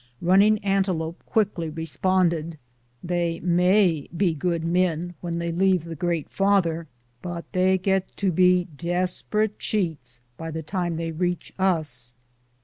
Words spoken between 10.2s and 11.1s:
by the time